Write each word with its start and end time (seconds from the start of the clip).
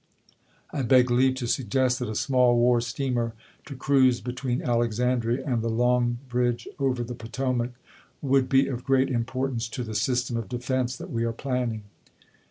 I 0.71 0.81
beg 0.81 1.11
leave 1.11 1.35
to 1.35 1.47
suggest 1.47 1.99
that 1.99 2.09
a 2.09 2.15
small 2.15 2.57
war 2.57 2.81
steamer, 2.81 3.33
to 3.65 3.75
cruise 3.75 4.19
between 4.19 4.63
Alexandria 4.63 5.43
and 5.45 5.61
the 5.61 5.69
Long 5.69 6.17
Bridge 6.27 6.67
over 6.79 7.03
the 7.03 7.13
Potomac, 7.13 7.73
would 8.19 8.49
be 8.49 8.65
of 8.65 8.83
great 8.83 9.09
importance 9.11 9.67
to 9.69 9.83
the 9.83 9.93
system 9.93 10.37
MS. 10.37 10.41
of 10.43 10.49
defense 10.49 10.95
that 10.97 11.11
we 11.11 11.23
are 11.23 11.31
planning. 11.33 11.83